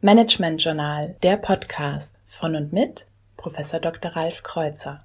Management 0.00 0.62
Journal, 0.62 1.16
der 1.24 1.36
Podcast 1.38 2.14
von 2.24 2.54
und 2.54 2.72
mit 2.72 3.08
Professor 3.36 3.80
Dr. 3.80 4.12
Ralf 4.12 4.44
Kreuzer. 4.44 5.02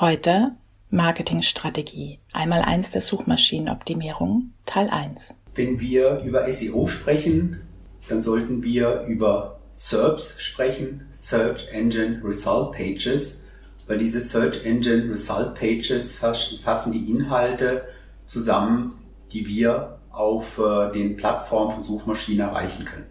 Heute 0.00 0.56
Marketingstrategie. 0.90 2.18
Einmal 2.32 2.62
eins 2.62 2.90
der 2.90 3.00
Suchmaschinenoptimierung, 3.00 4.52
Teil 4.66 4.90
1. 4.90 5.34
Wenn 5.54 5.78
wir 5.78 6.22
über 6.24 6.52
SEO 6.52 6.88
sprechen, 6.88 7.60
dann 8.08 8.18
sollten 8.18 8.64
wir 8.64 9.02
über 9.02 9.60
SERPs 9.74 10.40
sprechen, 10.40 11.06
Search 11.12 11.68
Engine 11.70 12.20
Result 12.24 12.72
Pages, 12.72 13.44
weil 13.90 13.98
diese 13.98 14.20
Search 14.20 14.64
Engine 14.64 15.10
Result 15.10 15.56
Pages 15.56 16.16
fassen 16.16 16.92
die 16.92 17.10
Inhalte 17.10 17.88
zusammen, 18.24 18.94
die 19.32 19.48
wir 19.48 19.98
auf 20.12 20.60
äh, 20.60 20.92
den 20.92 21.16
Plattformen 21.16 21.72
von 21.72 21.82
Suchmaschinen 21.82 22.46
erreichen 22.46 22.84
können. 22.84 23.06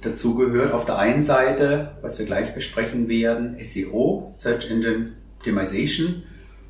Dazu 0.00 0.36
gehört 0.36 0.72
auf 0.72 0.86
der 0.86 0.98
einen 0.98 1.20
Seite, 1.20 1.98
was 2.00 2.18
wir 2.18 2.24
gleich 2.24 2.54
besprechen 2.54 3.10
werden, 3.10 3.58
SEO, 3.62 4.26
Search 4.32 4.70
Engine 4.70 5.12
Optimization. 5.36 6.22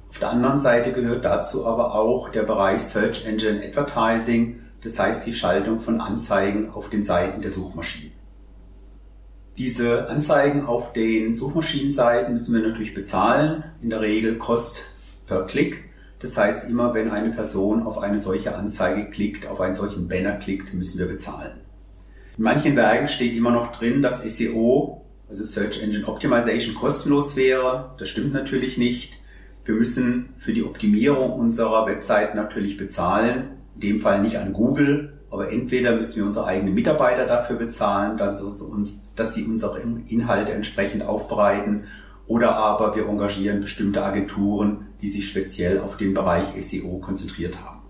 Auf 0.08 0.18
der 0.18 0.30
anderen 0.30 0.58
Seite 0.58 0.92
gehört 0.92 1.24
dazu 1.24 1.64
aber 1.66 1.94
auch 1.94 2.30
der 2.30 2.42
Bereich 2.42 2.82
Search 2.82 3.26
Engine 3.26 3.62
Advertising, 3.64 4.58
das 4.82 4.98
heißt 4.98 5.24
die 5.28 5.34
Schaltung 5.34 5.80
von 5.80 6.00
Anzeigen 6.00 6.70
auf 6.70 6.90
den 6.90 7.04
Seiten 7.04 7.42
der 7.42 7.52
Suchmaschinen. 7.52 8.19
Diese 9.58 10.08
Anzeigen 10.08 10.66
auf 10.66 10.92
den 10.92 11.34
Suchmaschinenseiten 11.34 12.32
müssen 12.32 12.54
wir 12.54 12.66
natürlich 12.66 12.94
bezahlen. 12.94 13.64
In 13.82 13.90
der 13.90 14.00
Regel 14.00 14.36
Kost 14.38 14.84
per 15.26 15.44
Klick. 15.44 15.84
Das 16.20 16.36
heißt, 16.36 16.70
immer 16.70 16.94
wenn 16.94 17.10
eine 17.10 17.30
Person 17.30 17.82
auf 17.82 17.98
eine 17.98 18.18
solche 18.18 18.54
Anzeige 18.54 19.10
klickt, 19.10 19.46
auf 19.46 19.60
einen 19.60 19.74
solchen 19.74 20.08
Banner 20.08 20.32
klickt, 20.32 20.74
müssen 20.74 20.98
wir 20.98 21.06
bezahlen. 21.06 21.52
In 22.36 22.44
manchen 22.44 22.76
Werken 22.76 23.08
steht 23.08 23.34
immer 23.36 23.50
noch 23.50 23.72
drin, 23.76 24.02
dass 24.02 24.22
SEO, 24.22 25.02
also 25.28 25.44
Search 25.44 25.82
Engine 25.82 26.06
Optimization, 26.06 26.74
kostenlos 26.74 27.36
wäre. 27.36 27.94
Das 27.98 28.08
stimmt 28.08 28.32
natürlich 28.32 28.78
nicht. 28.78 29.14
Wir 29.64 29.74
müssen 29.74 30.30
für 30.38 30.52
die 30.52 30.64
Optimierung 30.64 31.32
unserer 31.32 31.86
Website 31.86 32.34
natürlich 32.34 32.76
bezahlen. 32.76 33.58
In 33.74 33.80
dem 33.80 34.00
Fall 34.00 34.22
nicht 34.22 34.38
an 34.38 34.52
Google, 34.52 35.19
aber 35.30 35.52
entweder 35.52 35.96
müssen 35.96 36.16
wir 36.16 36.26
unsere 36.26 36.46
eigenen 36.46 36.74
Mitarbeiter 36.74 37.26
dafür 37.26 37.56
bezahlen, 37.56 38.18
dass, 38.18 38.42
uns, 38.42 39.14
dass 39.14 39.34
sie 39.34 39.44
unsere 39.44 39.80
Inhalte 39.80 40.52
entsprechend 40.52 41.04
aufbereiten, 41.04 41.84
oder 42.26 42.56
aber 42.56 42.94
wir 42.94 43.08
engagieren 43.08 43.60
bestimmte 43.60 44.04
Agenturen, 44.04 44.86
die 45.00 45.08
sich 45.08 45.28
speziell 45.28 45.80
auf 45.80 45.96
den 45.96 46.14
Bereich 46.14 46.46
SEO 46.62 46.98
konzentriert 46.98 47.64
haben. 47.64 47.80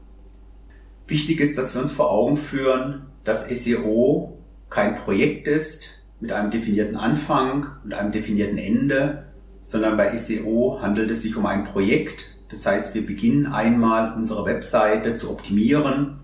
Wichtig 1.06 1.41
ist, 1.41 1.58
dass 1.58 1.74
wir 1.74 1.82
uns 1.82 1.92
vor 1.92 2.10
Augen 2.10 2.38
führen, 2.38 3.06
dass 3.24 3.48
SEO 3.48 4.38
kein 4.70 4.94
Projekt 4.94 5.47
ist 5.47 6.04
mit 6.20 6.32
einem 6.32 6.50
definierten 6.50 6.97
Anfang 6.97 7.66
und 7.84 7.92
einem 7.92 8.12
definierten 8.12 8.56
Ende, 8.56 9.25
sondern 9.60 9.97
bei 9.98 10.16
SEO 10.16 10.78
handelt 10.80 11.10
es 11.10 11.22
sich 11.22 11.36
um 11.36 11.44
ein 11.44 11.64
Projekt. 11.64 12.36
Das 12.48 12.64
heißt, 12.64 12.94
wir 12.94 13.04
beginnen 13.04 13.47
einmal 13.47 14.14
unsere 14.14 14.47
Webseite 14.47 15.14
zu 15.14 15.30
optimieren 15.30 16.20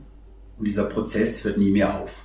und 0.58 0.66
dieser 0.66 0.84
Prozess 0.84 1.44
hört 1.44 1.58
nie 1.58 1.70
mehr 1.70 2.00
auf. 2.00 2.24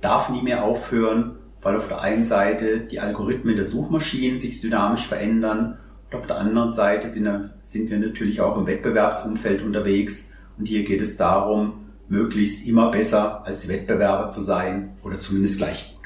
Darf 0.00 0.30
nie 0.30 0.42
mehr 0.42 0.64
aufhören, 0.64 1.36
weil 1.62 1.76
auf 1.76 1.88
der 1.88 2.02
einen 2.02 2.22
Seite 2.22 2.80
die 2.80 3.00
Algorithmen 3.00 3.56
der 3.56 3.64
Suchmaschinen 3.64 4.38
sich 4.38 4.60
dynamisch 4.60 5.06
verändern 5.06 5.78
und 6.10 6.18
auf 6.18 6.26
der 6.26 6.38
anderen 6.38 6.70
Seite 6.70 7.08
sind, 7.08 7.90
wir 7.90 7.98
natürlich 7.98 8.40
auch 8.40 8.56
im 8.58 8.66
Wettbewerbsumfeld 8.66 9.62
unterwegs 9.62 10.34
und 10.58 10.66
hier 10.66 10.84
geht 10.84 11.00
es 11.00 11.16
darum, 11.16 11.86
möglichst 12.08 12.68
immer 12.68 12.90
besser 12.90 13.46
als 13.46 13.68
Wettbewerber 13.68 14.28
zu 14.28 14.42
sein 14.42 14.96
oder 15.02 15.18
zumindest 15.18 15.58
gleich 15.58 15.94
gut. 15.94 16.04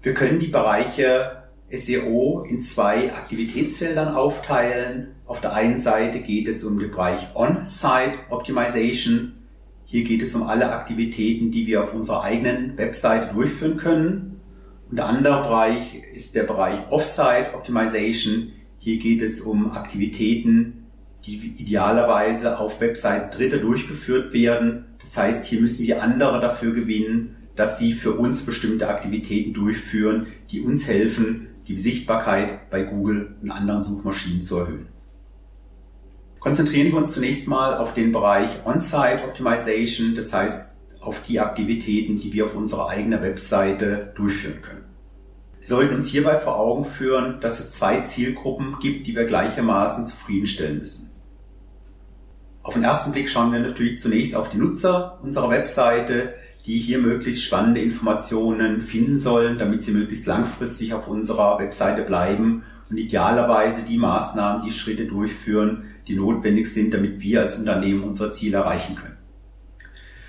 Wir 0.00 0.14
können 0.14 0.40
die 0.40 0.48
Bereiche 0.48 1.42
SEO 1.70 2.44
in 2.48 2.58
zwei 2.58 3.12
Aktivitätsfeldern 3.12 4.14
aufteilen. 4.14 5.14
Auf 5.26 5.40
der 5.40 5.54
einen 5.54 5.78
Seite 5.78 6.20
geht 6.20 6.48
es 6.48 6.64
um 6.64 6.78
den 6.78 6.90
Bereich 6.90 7.28
On-Site 7.34 8.14
Optimization 8.30 9.34
hier 9.92 10.04
geht 10.04 10.22
es 10.22 10.34
um 10.34 10.44
alle 10.44 10.72
Aktivitäten, 10.72 11.50
die 11.50 11.66
wir 11.66 11.84
auf 11.84 11.92
unserer 11.92 12.24
eigenen 12.24 12.78
Webseite 12.78 13.34
durchführen 13.34 13.76
können. 13.76 14.40
Und 14.88 14.96
der 14.96 15.04
andere 15.06 15.42
Bereich 15.42 16.00
ist 16.14 16.34
der 16.34 16.44
Bereich 16.44 16.80
Offsite 16.88 17.50
Optimization. 17.52 18.52
Hier 18.78 18.96
geht 18.96 19.20
es 19.20 19.42
um 19.42 19.72
Aktivitäten, 19.72 20.86
die 21.26 21.34
idealerweise 21.34 22.58
auf 22.58 22.80
Webseiten 22.80 23.36
Dritter 23.36 23.58
durchgeführt 23.58 24.32
werden. 24.32 24.86
Das 24.98 25.18
heißt, 25.18 25.44
hier 25.44 25.60
müssen 25.60 25.86
wir 25.86 26.02
andere 26.02 26.40
dafür 26.40 26.72
gewinnen, 26.72 27.36
dass 27.54 27.78
sie 27.78 27.92
für 27.92 28.12
uns 28.12 28.46
bestimmte 28.46 28.88
Aktivitäten 28.88 29.52
durchführen, 29.52 30.28
die 30.50 30.62
uns 30.62 30.88
helfen, 30.88 31.48
die 31.68 31.76
Sichtbarkeit 31.76 32.70
bei 32.70 32.82
Google 32.82 33.36
und 33.42 33.50
anderen 33.50 33.82
Suchmaschinen 33.82 34.40
zu 34.40 34.56
erhöhen. 34.56 34.91
Konzentrieren 36.42 36.88
wir 36.88 36.98
uns 36.98 37.12
zunächst 37.12 37.46
mal 37.46 37.76
auf 37.76 37.94
den 37.94 38.10
Bereich 38.10 38.50
On-Site 38.64 39.20
Optimization, 39.24 40.16
das 40.16 40.32
heißt 40.32 40.96
auf 41.00 41.22
die 41.22 41.38
Aktivitäten, 41.38 42.18
die 42.18 42.32
wir 42.32 42.46
auf 42.46 42.56
unserer 42.56 42.88
eigenen 42.88 43.22
Webseite 43.22 44.12
durchführen 44.16 44.60
können. 44.60 44.84
Wir 45.60 45.66
sollten 45.68 45.94
uns 45.94 46.08
hierbei 46.08 46.38
vor 46.38 46.58
Augen 46.58 46.84
führen, 46.84 47.40
dass 47.40 47.60
es 47.60 47.70
zwei 47.70 48.00
Zielgruppen 48.00 48.78
gibt, 48.80 49.06
die 49.06 49.14
wir 49.14 49.24
gleichermaßen 49.24 50.02
zufriedenstellen 50.02 50.80
müssen. 50.80 51.12
Auf 52.64 52.74
den 52.74 52.82
ersten 52.82 53.12
Blick 53.12 53.30
schauen 53.30 53.52
wir 53.52 53.60
natürlich 53.60 53.98
zunächst 53.98 54.34
auf 54.34 54.48
die 54.50 54.58
Nutzer 54.58 55.20
unserer 55.22 55.50
Webseite, 55.50 56.34
die 56.66 56.78
hier 56.78 56.98
möglichst 56.98 57.44
spannende 57.44 57.80
Informationen 57.80 58.82
finden 58.82 59.14
sollen, 59.14 59.58
damit 59.58 59.82
sie 59.82 59.92
möglichst 59.92 60.26
langfristig 60.26 60.92
auf 60.92 61.06
unserer 61.06 61.60
Webseite 61.60 62.02
bleiben 62.02 62.64
und 62.90 62.96
idealerweise 62.96 63.84
die 63.84 63.96
Maßnahmen, 63.96 64.64
die 64.64 64.72
Schritte 64.72 65.06
durchführen, 65.06 65.84
die 66.08 66.16
notwendig 66.16 66.66
sind, 66.66 66.94
damit 66.94 67.20
wir 67.20 67.42
als 67.42 67.58
Unternehmen 67.58 68.04
unser 68.04 68.32
Ziel 68.32 68.54
erreichen 68.54 68.96
können. 68.96 69.16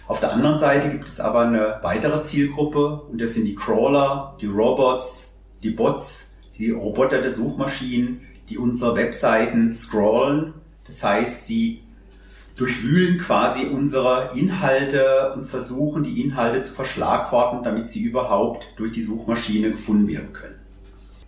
Auf 0.08 0.20
der 0.20 0.34
anderen 0.34 0.56
Seite 0.56 0.90
gibt 0.90 1.08
es 1.08 1.20
aber 1.20 1.42
eine 1.42 1.80
weitere 1.82 2.20
Zielgruppe 2.22 3.02
und 3.10 3.22
das 3.22 3.34
sind 3.34 3.46
die 3.46 3.56
Crawler, 3.56 4.38
die 4.42 4.48
Robots, 4.48 5.40
die 5.64 5.72
Bots, 5.72 6.36
die 6.58 6.72
Roboter 6.72 7.22
der 7.22 7.32
Suchmaschinen, 7.32 8.22
die 8.50 8.58
unsere 8.58 8.96
Webseiten 8.96 9.72
scrollen. 9.72 10.54
Das 10.86 11.04
heißt, 11.04 11.48
sie 11.48 11.84
durchwühlen 12.56 13.18
quasi 13.18 13.66
unsere 13.66 14.32
Inhalte 14.36 15.32
und 15.34 15.46
versuchen 15.46 16.04
die 16.04 16.22
Inhalte 16.22 16.62
zu 16.62 16.74
verschlagworten, 16.74 17.64
damit 17.64 17.88
sie 17.88 18.04
überhaupt 18.04 18.68
durch 18.76 18.92
die 18.92 19.02
Suchmaschine 19.02 19.72
gefunden 19.72 20.08
werden 20.08 20.34
können. 20.34 20.60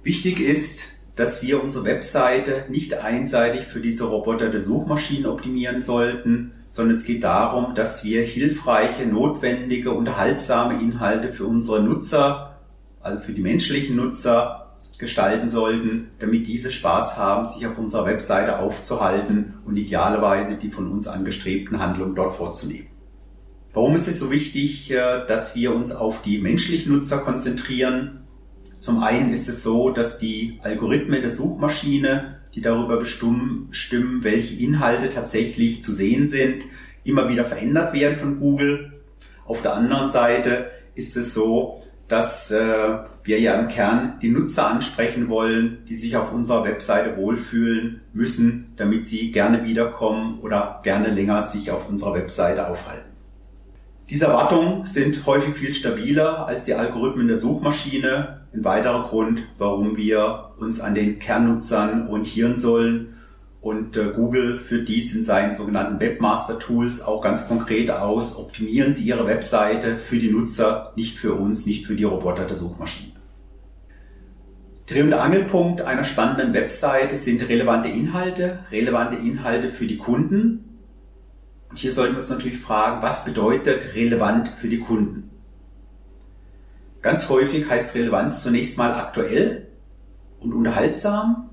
Wichtig 0.03 0.39
ist, 0.39 0.94
dass 1.15 1.41
wir 1.43 1.63
unsere 1.63 1.85
Webseite 1.85 2.65
nicht 2.69 2.93
einseitig 2.93 3.65
für 3.65 3.79
diese 3.79 4.05
Roboter 4.05 4.49
der 4.49 4.61
Suchmaschinen 4.61 5.25
optimieren 5.25 5.79
sollten, 5.79 6.51
sondern 6.69 6.97
es 6.97 7.05
geht 7.05 7.23
darum, 7.23 7.73
dass 7.73 8.03
wir 8.03 8.21
hilfreiche, 8.23 9.05
notwendige, 9.05 9.91
unterhaltsame 9.91 10.81
Inhalte 10.81 11.31
für 11.31 11.45
unsere 11.45 11.81
Nutzer, 11.81 12.59
also 13.01 13.19
für 13.19 13.31
die 13.31 13.41
menschlichen 13.41 13.95
Nutzer, 13.95 14.61
gestalten 14.97 15.47
sollten, 15.47 16.11
damit 16.19 16.47
diese 16.47 16.71
Spaß 16.71 17.17
haben, 17.17 17.45
sich 17.45 17.65
auf 17.67 17.77
unserer 17.77 18.05
Webseite 18.05 18.59
aufzuhalten 18.59 19.55
und 19.65 19.77
idealerweise 19.77 20.55
die 20.55 20.71
von 20.71 20.91
uns 20.91 21.07
angestrebten 21.07 21.79
Handlungen 21.79 22.15
dort 22.15 22.33
vorzunehmen. 22.33 22.87
Warum 23.73 23.95
ist 23.95 24.07
es 24.07 24.19
so 24.19 24.31
wichtig, 24.31 24.89
äh, 24.91 25.25
dass 25.27 25.55
wir 25.55 25.75
uns 25.75 25.91
auf 25.91 26.21
die 26.21 26.39
menschlichen 26.39 26.93
Nutzer 26.93 27.17
konzentrieren? 27.17 28.21
Zum 28.85 29.01
einen 29.01 29.33
ist 29.33 29.49
es 29.49 29.63
so, 29.63 29.89
dass 29.89 30.19
die 30.19 30.59
Algorithmen 30.61 31.19
der 31.19 31.31
Suchmaschine, 31.31 32.35
die 32.53 32.61
darüber 32.61 32.99
bestimmen, 32.99 34.19
welche 34.21 34.63
Inhalte 34.63 35.09
tatsächlich 35.09 35.81
zu 35.81 35.91
sehen 35.91 36.27
sind, 36.27 36.65
immer 37.03 37.27
wieder 37.27 37.45
verändert 37.45 37.95
werden 37.95 38.15
von 38.15 38.39
Google. 38.39 38.93
Auf 39.43 39.63
der 39.63 39.73
anderen 39.73 40.07
Seite 40.07 40.69
ist 40.93 41.17
es 41.17 41.33
so, 41.33 41.81
dass 42.07 42.51
äh, 42.51 42.99
wir 43.23 43.39
ja 43.39 43.55
im 43.55 43.69
Kern 43.69 44.19
die 44.21 44.29
Nutzer 44.29 44.67
ansprechen 44.67 45.29
wollen, 45.29 45.79
die 45.89 45.95
sich 45.95 46.15
auf 46.15 46.31
unserer 46.31 46.63
Webseite 46.65 47.17
wohlfühlen 47.17 48.01
müssen, 48.13 48.67
damit 48.77 49.07
sie 49.07 49.31
gerne 49.31 49.63
wiederkommen 49.63 50.37
oder 50.41 50.81
gerne 50.83 51.09
länger 51.09 51.41
sich 51.41 51.71
auf 51.71 51.89
unserer 51.89 52.13
Webseite 52.13 52.67
aufhalten. 52.67 53.15
Diese 54.11 54.25
Erwartungen 54.25 54.85
sind 54.85 55.25
häufig 55.25 55.55
viel 55.55 55.73
stabiler 55.73 56.45
als 56.45 56.65
die 56.65 56.75
Algorithmen 56.75 57.27
der 57.27 57.37
Suchmaschine. 57.37 58.41
Ein 58.55 58.63
weiterer 58.63 59.03
Grund, 59.03 59.43
warum 59.57 59.97
wir 59.97 60.51
uns 60.57 60.79
an 60.79 60.95
den 60.95 61.19
Kernnutzern 61.19 62.07
orientieren 62.07 62.55
sollen. 62.55 63.17
Und 63.59 63.97
äh, 63.97 64.13
Google 64.15 64.59
führt 64.59 64.87
dies 64.87 65.13
in 65.13 65.21
seinen 65.21 65.53
sogenannten 65.53 65.99
Webmaster 65.99 66.57
Tools 66.57 67.01
auch 67.01 67.21
ganz 67.21 67.49
konkret 67.49 67.91
aus. 67.91 68.37
Optimieren 68.37 68.93
Sie 68.93 69.09
Ihre 69.09 69.27
Webseite 69.27 69.97
für 69.97 70.19
die 70.19 70.31
Nutzer, 70.31 70.93
nicht 70.95 71.17
für 71.17 71.33
uns, 71.33 71.65
nicht 71.65 71.85
für 71.85 71.97
die 71.97 72.05
Roboter 72.05 72.45
der 72.45 72.55
Suchmaschine. 72.55 73.11
Dreh- 74.87 75.01
und 75.01 75.13
Angelpunkt 75.13 75.81
einer 75.81 76.05
spannenden 76.05 76.53
Webseite 76.53 77.17
sind 77.17 77.41
relevante 77.49 77.89
Inhalte, 77.89 78.59
relevante 78.71 79.17
Inhalte 79.17 79.69
für 79.69 79.87
die 79.87 79.97
Kunden. 79.97 80.79
Und 81.69 81.79
hier 81.79 81.91
sollten 81.91 82.13
wir 82.13 82.19
uns 82.19 82.29
natürlich 82.29 82.59
fragen, 82.59 83.01
was 83.01 83.25
bedeutet 83.25 83.95
relevant 83.95 84.53
für 84.57 84.69
die 84.69 84.79
Kunden? 84.79 85.34
Ganz 87.05 87.29
häufig 87.29 87.69
heißt 87.69 87.93
Relevanz 87.93 88.41
zunächst 88.41 88.79
mal 88.79 88.91
aktuell 88.91 89.67
und 90.39 90.55
unterhaltsam, 90.55 91.51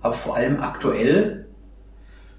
aber 0.00 0.14
vor 0.14 0.36
allem 0.36 0.60
aktuell. 0.60 1.46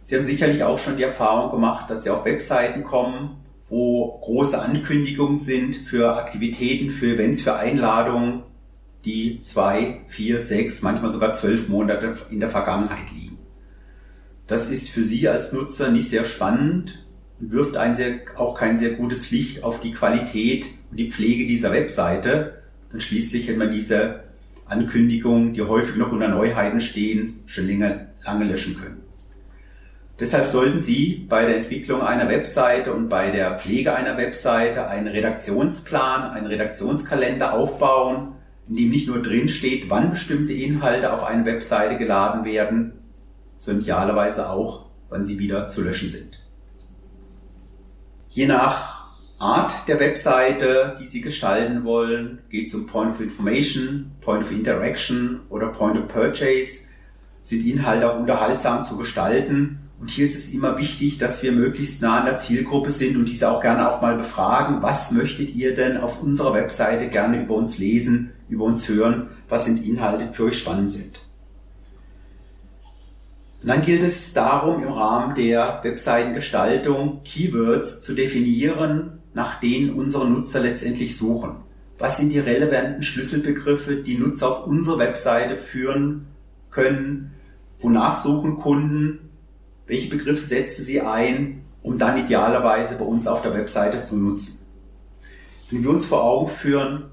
Sie 0.04 0.14
haben 0.14 0.24
sicherlich 0.24 0.66
auch 0.66 0.78
schon 0.78 0.98
die 0.98 1.04
Erfahrung 1.04 1.52
gemacht, 1.52 1.90
dass 1.90 2.04
Sie 2.04 2.10
auf 2.10 2.26
Webseiten 2.26 2.84
kommen, 2.84 3.38
wo 3.70 4.20
große 4.20 4.62
Ankündigungen 4.62 5.38
sind 5.38 5.74
für 5.74 6.18
Aktivitäten, 6.18 6.90
für 6.90 7.14
Events, 7.14 7.40
für 7.40 7.56
Einladungen, 7.56 8.44
die 9.06 9.40
zwei, 9.40 10.02
vier, 10.10 10.42
sechs, 10.42 10.82
manchmal 10.82 11.12
sogar 11.12 11.32
zwölf 11.32 11.70
Monate 11.70 12.18
in 12.30 12.42
der 12.42 12.50
Vergangenheit 12.50 13.10
liegen. 13.16 13.38
Das 14.48 14.70
ist 14.70 14.90
für 14.90 15.06
Sie 15.06 15.30
als 15.30 15.54
Nutzer 15.54 15.92
nicht 15.92 16.10
sehr 16.10 16.26
spannend 16.26 17.06
und 17.40 17.54
wirft 17.54 17.78
ein 17.78 17.96
sehr, 17.96 18.20
auch 18.36 18.54
kein 18.54 18.76
sehr 18.76 18.96
gutes 18.96 19.32
Licht 19.32 19.64
auf 19.64 19.80
die 19.80 19.92
Qualität 19.92 20.66
und 20.92 20.98
die 20.98 21.12
Pflege 21.12 21.46
dieser 21.46 21.72
Webseite. 21.72 22.62
Und 22.92 23.04
schließlich 23.04 23.48
hätte 23.48 23.60
man 23.60 23.72
diese 23.72 24.22
Ankündigungen, 24.66 25.54
die 25.54 25.62
häufig 25.62 25.96
noch 25.96 26.12
unter 26.12 26.28
Neuheiten 26.28 26.82
stehen, 26.82 27.40
schon 27.46 27.68
länger, 27.68 28.08
lange 28.26 28.46
löschen 28.46 28.78
können. 28.80 29.04
Deshalb 30.20 30.48
sollten 30.48 30.78
Sie 30.78 31.26
bei 31.30 31.46
der 31.46 31.58
Entwicklung 31.58 32.02
einer 32.02 32.28
Webseite 32.28 32.94
und 32.94 33.08
bei 33.08 33.32
der 33.32 33.58
Pflege 33.58 33.96
einer 33.96 34.18
Webseite 34.18 34.88
einen 34.88 35.08
Redaktionsplan, 35.08 36.32
einen 36.32 36.48
Redaktionskalender 36.48 37.54
aufbauen, 37.54 38.34
in 38.68 38.76
dem 38.76 38.90
nicht 38.90 39.08
nur 39.08 39.22
drin 39.22 39.48
steht, 39.48 39.90
wann 39.90 40.10
bestimmte 40.10 40.52
Inhalte 40.54 41.14
auf 41.14 41.24
eine 41.24 41.46
Webseite 41.46 41.98
geladen 41.98 42.44
werden, 42.44 42.94
sondern 43.58 43.84
idealerweise 43.84 44.50
auch, 44.50 44.88
wann 45.10 45.24
sie 45.24 45.40
wieder 45.40 45.68
zu 45.68 45.84
löschen 45.84 46.10
sind. 46.10 46.46
Je 48.30 48.46
nach 48.46 48.99
Art 49.40 49.88
der 49.88 50.02
Webseite, 50.02 50.98
die 51.00 51.06
Sie 51.06 51.22
gestalten 51.22 51.86
wollen, 51.86 52.40
geht 52.50 52.68
es 52.68 52.76
um 52.76 52.88
Point 52.88 53.12
of 53.12 53.22
Information, 53.22 54.12
Point 54.20 54.44
of 54.44 54.52
Interaction 54.52 55.40
oder 55.50 55.68
Point 55.68 55.98
of 55.98 56.10
Purchase, 56.10 56.88
sind 57.42 57.66
Inhalte 57.66 58.12
auch 58.12 58.20
unterhaltsam 58.20 58.84
zu 58.84 58.98
gestalten. 58.98 59.80
Und 59.98 60.12
hier 60.12 60.26
ist 60.26 60.36
es 60.36 60.54
immer 60.54 60.78
wichtig, 60.78 61.20
dass 61.20 61.42
wir 61.42 61.54
möglichst 61.54 62.02
nah 62.02 62.20
an 62.20 62.26
der 62.26 62.36
Zielgruppe 62.36 62.92
sind 62.92 63.16
und 63.16 63.30
diese 63.30 63.50
auch 63.50 63.62
gerne 63.62 63.90
auch 63.90 64.02
mal 64.02 64.18
befragen, 64.18 64.82
was 64.82 65.12
möchtet 65.12 65.56
ihr 65.56 65.74
denn 65.74 65.98
auf 65.98 66.22
unserer 66.22 66.54
Webseite 66.54 67.08
gerne 67.08 67.42
über 67.42 67.56
uns 67.56 67.78
lesen, 67.78 68.32
über 68.50 68.66
uns 68.66 68.90
hören, 68.90 69.30
was 69.48 69.66
sind 69.66 69.86
Inhalte, 69.86 70.28
die 70.28 70.34
für 70.34 70.46
euch 70.46 70.60
spannend 70.60 70.90
sind. 70.90 71.22
Und 73.62 73.70
dann 73.70 73.82
gilt 73.82 74.04
es 74.04 74.34
darum, 74.34 74.84
im 74.84 74.92
Rahmen 74.92 75.36
der 75.36 75.80
Webseitengestaltung 75.84 77.22
Keywords 77.24 78.02
zu 78.02 78.14
definieren, 78.14 79.19
nach 79.34 79.60
denen 79.60 79.94
unsere 79.94 80.30
Nutzer 80.30 80.60
letztendlich 80.60 81.18
suchen. 81.18 81.58
Was 81.98 82.18
sind 82.18 82.30
die 82.30 82.40
relevanten 82.40 83.04
Schlüsselbegriffe, 83.04 83.98
die 83.98 84.18
Nutzer 84.18 84.50
auf 84.50 84.68
unsere 84.68 85.00
Webseite 85.00 85.58
führen 85.58 86.28
können? 86.72 87.32
Wonach 87.80 88.18
suchen 88.18 88.58
Kunden? 88.58 89.30
Welche 89.86 90.10
Begriffe 90.10 90.46
setzen 90.46 90.84
sie 90.86 91.02
ein, 91.02 91.62
um 91.82 91.98
dann 91.98 92.24
idealerweise 92.24 92.96
bei 92.96 93.06
uns 93.06 93.28
auf 93.28 93.42
der 93.42 93.54
Webseite 93.54 94.04
zu 94.04 94.18
nutzen? 94.18 94.66
Wenn 95.70 95.84
wir 95.84 95.90
uns 95.90 96.06
vor 96.06 96.24
Augen 96.24 96.50
führen, 96.50 97.06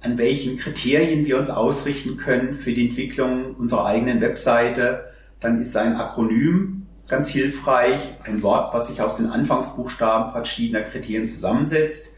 an 0.00 0.16
welchen 0.18 0.56
Kriterien 0.56 1.26
wir 1.26 1.36
uns 1.36 1.50
ausrichten 1.50 2.16
können 2.16 2.58
für 2.58 2.72
die 2.72 2.88
Entwicklung 2.88 3.54
unserer 3.56 3.86
eigenen 3.86 4.20
Webseite, 4.20 5.04
dann 5.40 5.60
ist 5.60 5.76
ein 5.76 5.96
Akronym 5.96 6.86
ganz 7.10 7.28
hilfreich, 7.28 7.98
ein 8.24 8.42
Wort, 8.42 8.72
was 8.72 8.86
sich 8.86 9.02
aus 9.02 9.16
den 9.16 9.26
Anfangsbuchstaben 9.26 10.32
verschiedener 10.32 10.82
Kriterien 10.82 11.26
zusammensetzt. 11.26 12.16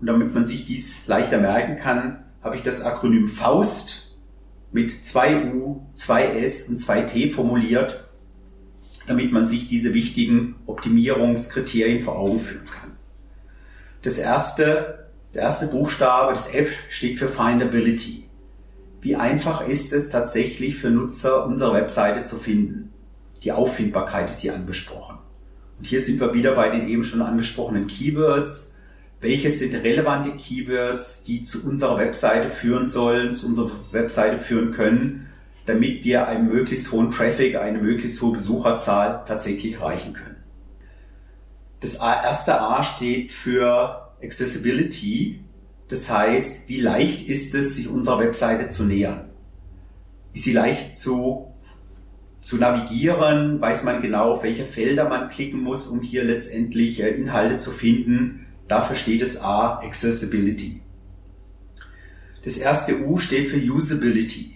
Und 0.00 0.06
damit 0.06 0.34
man 0.34 0.44
sich 0.44 0.66
dies 0.66 1.06
leichter 1.06 1.38
merken 1.38 1.76
kann, 1.76 2.24
habe 2.42 2.56
ich 2.56 2.62
das 2.62 2.82
Akronym 2.82 3.28
Faust 3.28 4.16
mit 4.72 5.04
zwei 5.04 5.52
U, 5.52 5.82
zwei 5.92 6.24
S 6.26 6.68
und 6.68 6.78
zwei 6.78 7.02
T 7.02 7.30
formuliert, 7.30 8.08
damit 9.06 9.30
man 9.30 9.46
sich 9.46 9.68
diese 9.68 9.94
wichtigen 9.94 10.56
Optimierungskriterien 10.66 12.02
vor 12.02 12.18
Augen 12.18 12.38
führen 12.38 12.66
kann. 12.66 12.92
Das 14.02 14.18
erste 14.18 15.00
der 15.34 15.42
erste 15.42 15.68
Buchstabe, 15.68 16.32
das 16.32 16.52
F, 16.52 16.72
steht 16.88 17.18
für 17.18 17.28
Findability. 17.28 18.24
Wie 19.00 19.14
einfach 19.14 19.66
ist 19.66 19.92
es 19.92 20.10
tatsächlich 20.10 20.76
für 20.76 20.90
Nutzer, 20.90 21.46
unsere 21.46 21.72
Webseite 21.74 22.24
zu 22.24 22.36
finden? 22.36 22.89
Die 23.42 23.52
Auffindbarkeit 23.52 24.28
ist 24.28 24.40
hier 24.40 24.54
angesprochen. 24.54 25.18
Und 25.78 25.86
hier 25.86 26.00
sind 26.00 26.20
wir 26.20 26.34
wieder 26.34 26.54
bei 26.54 26.68
den 26.68 26.88
eben 26.88 27.04
schon 27.04 27.22
angesprochenen 27.22 27.86
Keywords. 27.86 28.76
Welches 29.20 29.58
sind 29.58 29.74
relevante 29.74 30.36
Keywords, 30.36 31.24
die 31.24 31.42
zu 31.42 31.66
unserer 31.66 31.98
Webseite 31.98 32.50
führen 32.50 32.86
sollen, 32.86 33.34
zu 33.34 33.46
unserer 33.46 33.70
Webseite 33.92 34.40
führen 34.40 34.72
können, 34.72 35.28
damit 35.66 36.04
wir 36.04 36.26
einen 36.26 36.48
möglichst 36.48 36.92
hohen 36.92 37.10
Traffic, 37.10 37.56
eine 37.56 37.78
möglichst 37.78 38.20
hohe 38.20 38.32
Besucherzahl 38.32 39.24
tatsächlich 39.26 39.74
erreichen 39.74 40.12
können? 40.12 40.36
Das 41.80 41.94
erste 41.94 42.60
A 42.60 42.82
steht 42.82 43.30
für 43.30 44.10
Accessibility. 44.22 45.40
Das 45.88 46.10
heißt, 46.10 46.68
wie 46.68 46.80
leicht 46.80 47.26
ist 47.28 47.54
es, 47.54 47.76
sich 47.76 47.88
unserer 47.88 48.20
Webseite 48.20 48.66
zu 48.66 48.84
nähern? 48.84 49.30
Ist 50.34 50.44
sie 50.44 50.52
leicht 50.52 50.96
zu, 50.96 51.49
zu 52.40 52.56
navigieren? 52.56 53.60
Weiß 53.60 53.84
man 53.84 54.02
genau, 54.02 54.32
auf 54.32 54.42
welche 54.42 54.64
Felder 54.64 55.08
man 55.08 55.28
klicken 55.28 55.60
muss, 55.60 55.86
um 55.86 56.00
hier 56.00 56.24
letztendlich 56.24 57.02
äh, 57.02 57.10
Inhalte 57.10 57.56
zu 57.56 57.70
finden? 57.70 58.46
Dafür 58.68 58.96
steht 58.96 59.22
das 59.22 59.40
A, 59.40 59.80
Accessibility. 59.80 60.80
Das 62.44 62.56
erste 62.56 63.04
U 63.04 63.18
steht 63.18 63.48
für 63.48 63.58
Usability. 63.58 64.54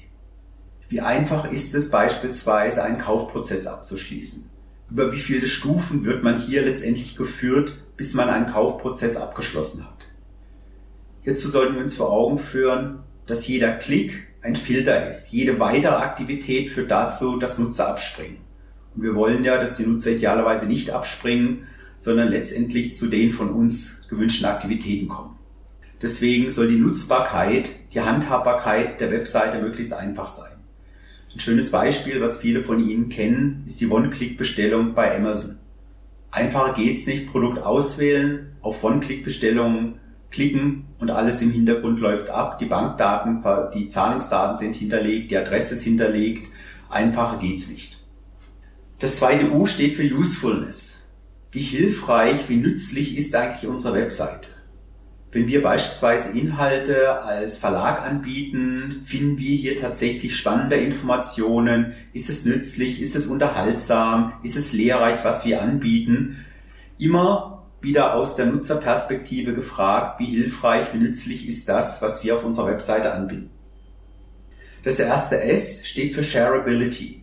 Wie 0.89 1.01
einfach 1.01 1.51
ist 1.51 1.75
es 1.75 1.91
beispielsweise, 1.91 2.83
einen 2.85 2.99
Kaufprozess 2.99 3.67
abzuschließen? 3.67 4.51
Über 4.91 5.13
wie 5.13 5.19
viele 5.19 5.49
Stufen 5.49 6.05
wird 6.05 6.23
man 6.23 6.39
hier 6.39 6.63
letztendlich 6.63 7.17
geführt, 7.17 7.77
bis 7.97 8.15
man 8.15 8.31
einen 8.31 8.47
Kaufprozess 8.47 9.17
abgeschlossen 9.17 9.85
hat. 9.85 10.07
Hierzu 11.23 11.49
sollten 11.49 11.75
wir 11.75 11.83
uns 11.83 11.97
vor 11.97 12.13
Augen 12.13 12.39
führen, 12.39 13.01
dass 13.27 13.49
jeder 13.49 13.73
Klick 13.73 14.29
ein 14.45 14.57
Filter 14.57 15.09
ist. 15.09 15.33
Jede 15.33 15.59
weitere 15.59 15.95
Aktivität 15.95 16.69
führt 16.69 16.91
dazu, 16.91 17.39
dass 17.39 17.59
Nutzer 17.59 17.89
abspringen. 17.89 18.37
Und 18.95 19.03
wir 19.03 19.15
wollen 19.15 19.43
ja, 19.43 19.59
dass 19.59 19.79
die 19.79 19.87
Nutzer 19.87 20.13
idealerweise 20.13 20.67
nicht 20.67 20.91
abspringen, 20.91 21.67
sondern 21.97 22.29
letztendlich 22.29 22.95
zu 22.95 23.07
den 23.07 23.33
von 23.33 23.51
uns 23.51 24.07
gewünschten 24.09 24.47
Aktivitäten 24.47 25.09
kommen. 25.09 25.39
Deswegen 26.03 26.51
soll 26.51 26.69
die 26.69 26.77
Nutzbarkeit, 26.77 27.71
die 27.95 28.03
Handhabbarkeit 28.03 29.01
der 29.01 29.11
Webseite 29.11 29.63
möglichst 29.63 29.95
einfach 29.95 30.29
sein. 30.29 30.53
Ein 31.33 31.41
schönes 31.41 31.71
Beispiel, 31.71 32.21
was 32.21 32.37
viele 32.37 32.63
von 32.63 32.87
Ihnen 32.87 33.09
kennen, 33.09 33.65
ist 33.67 33.81
die 33.81 33.89
One-Click-Bestellung 33.89 34.95
bei 34.95 35.17
Amazon. 35.17 35.59
Einfacher 36.31 36.75
geht's 36.75 37.07
nicht. 37.07 37.29
Produkt 37.29 37.59
auswählen, 37.61 38.53
auf 38.61 38.85
One-Click-Bestellungen 38.85 40.01
klicken 40.35 40.87
und 40.99 41.11
alles 41.11 41.41
im 41.41 41.53
Hintergrund 41.53 42.01
läuft 42.01 42.29
ab. 42.29 42.59
Die 42.59 42.67
Bankdaten, 42.67 43.43
die 43.73 43.89
Zahlungsdaten 43.89 44.57
sind 44.57 44.75
hinterlegt, 44.75 45.31
die 45.31 45.37
Adresse 45.37 45.75
ist 45.75 45.85
hinterlegt. 45.85 46.49
Einfacher 46.91 47.39
geht's 47.39 47.71
nicht. 47.71 48.05
Das 48.99 49.19
zweite 49.19 49.53
U 49.53 49.67
steht 49.67 49.95
für 49.95 50.03
Usefulness. 50.03 51.07
Wie 51.53 51.63
hilfreich, 51.63 52.49
wie 52.49 52.57
nützlich 52.57 53.17
ist 53.17 53.35
eigentlich 53.35 53.71
unsere 53.71 53.95
Webseite? 53.95 54.49
Wenn 55.31 55.49
wir 55.49 55.63
beispielsweise 55.63 56.37
Inhalte 56.39 57.23
als 57.23 57.59
Verlag 57.59 58.03
anbieten, 58.03 59.03
finden 59.05 59.37
wir 59.37 59.57
hier 59.57 59.81
tatsächlich 59.81 60.37
spannende 60.37 60.77
Informationen. 60.77 61.95
Ist 62.13 62.31
es 62.31 62.45
nützlich? 62.45 63.01
Ist 63.01 63.17
es 63.17 63.27
unterhaltsam? 63.27 64.35
Ist 64.45 64.57
es 64.57 64.73
lehrreich, 64.73 65.25
was 65.25 65.45
wir 65.45 65.61
anbieten? 65.61 66.45
Immer 66.99 67.54
wieder 67.85 68.15
aus 68.15 68.37
der 68.37 68.47
Nutzerperspektive 68.47 69.55
gefragt, 69.55 70.19
wie 70.19 70.27
hilfreich, 70.27 70.93
wie 70.93 70.99
nützlich 70.99 71.49
ist 71.49 71.69
das, 71.69 72.03
was 72.03 72.25
wir 72.25 72.37
auf 72.37 72.45
unserer 72.45 72.67
Webseite 72.67 73.13
anbieten. 73.13 73.51
Das 74.83 74.99
erste 74.99 75.41
S 75.41 75.87
steht 75.87 76.15
für 76.15 76.23
Shareability. 76.23 77.23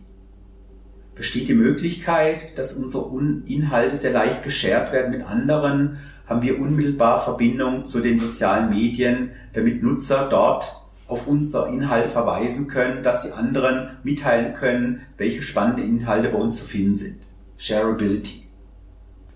Besteht 1.14 1.48
die 1.48 1.54
Möglichkeit, 1.54 2.56
dass 2.56 2.74
unsere 2.74 3.10
Inhalte 3.46 3.96
sehr 3.96 4.12
leicht 4.12 4.42
geshared 4.42 4.92
werden 4.92 5.10
mit 5.10 5.22
anderen 5.22 5.98
haben 6.26 6.42
wir 6.42 6.58
unmittelbar 6.60 7.22
Verbindung 7.22 7.84
zu 7.84 8.00
den 8.00 8.16
sozialen 8.16 8.70
Medien, 8.70 9.32
damit 9.52 9.82
Nutzer 9.82 10.28
dort 10.30 10.80
auf 11.06 11.26
unsere 11.26 11.68
Inhalte 11.68 12.08
verweisen 12.08 12.68
können, 12.68 13.02
dass 13.02 13.22
sie 13.22 13.32
anderen 13.32 13.90
mitteilen 14.02 14.54
können, 14.54 15.02
welche 15.18 15.42
spannende 15.42 15.82
Inhalte 15.82 16.30
bei 16.30 16.38
uns 16.38 16.56
zu 16.56 16.64
finden 16.64 16.94
sind. 16.94 17.18
Shareability. 17.58 18.41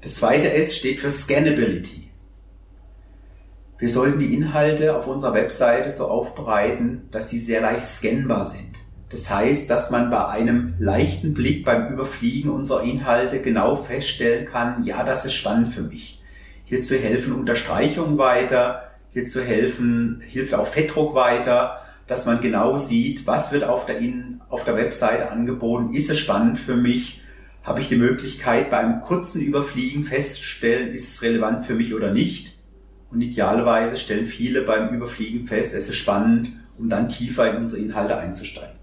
Das 0.07 0.15
zweite 0.15 0.53
S 0.53 0.77
steht 0.77 1.01
für 1.01 1.11
Scannability. 1.11 2.09
Wir 3.77 3.89
sollten 3.89 4.21
die 4.21 4.35
Inhalte 4.35 4.97
auf 4.97 5.09
unserer 5.09 5.35
Webseite 5.35 5.91
so 5.91 6.07
aufbereiten, 6.07 7.09
dass 7.11 7.29
sie 7.29 7.41
sehr 7.41 7.61
leicht 7.61 7.85
scannbar 7.89 8.45
sind. 8.45 8.71
Das 9.11 9.29
heißt, 9.29 9.69
dass 9.69 9.91
man 9.91 10.09
bei 10.09 10.29
einem 10.29 10.75
leichten 10.79 11.35
Blick 11.35 11.65
beim 11.65 11.93
Überfliegen 11.93 12.53
unserer 12.53 12.85
Inhalte 12.85 13.41
genau 13.41 13.75
feststellen 13.75 14.47
kann, 14.47 14.85
ja, 14.85 15.03
das 15.03 15.25
ist 15.25 15.35
spannend 15.35 15.75
für 15.75 15.83
mich. 15.83 16.23
Hierzu 16.67 16.95
helfen 16.95 17.33
Unterstreichungen 17.33 18.17
weiter, 18.17 18.93
hierzu 19.11 19.43
helfen, 19.43 20.23
hilft 20.25 20.55
auch 20.55 20.69
Fettdruck 20.69 21.17
weiter, 21.17 21.81
dass 22.07 22.27
man 22.27 22.41
genau 22.41 22.79
sieht, 22.79 23.27
was 23.27 23.51
wird 23.51 23.65
auf 23.65 23.87
der, 23.87 23.99
In 23.99 24.41
auf 24.51 24.63
der 24.63 24.77
Webseite 24.77 25.33
angeboten, 25.33 25.93
ist 25.95 26.11
es 26.11 26.19
spannend 26.21 26.61
für 26.61 26.77
mich, 26.77 27.23
habe 27.67 27.81
ich 27.81 27.89
die 27.89 27.97
Möglichkeit, 27.97 28.71
bei 28.71 28.79
einem 28.79 29.01
kurzen 29.01 29.43
Überfliegen 29.43 30.05
festzustellen, 30.05 30.93
ist 30.93 31.11
es 31.11 31.23
relevant 31.23 31.67
für 31.67 31.75
mich 31.75 31.95
oder 31.95 32.13
nicht. 32.13 32.57
Und 33.11 33.21
idealerweise 33.21 33.97
stellen 33.97 34.27
viele 34.27 34.63
beim 34.63 34.95
Überfliegen 34.95 35.47
fest, 35.47 35.75
es 35.75 35.89
ist 35.89 35.97
spannend, 35.97 36.53
um 36.79 36.89
dann 36.89 37.09
tiefer 37.09 37.51
in 37.51 37.57
unsere 37.57 37.83
Inhalte 37.83 38.17
einzusteigen. 38.19 38.76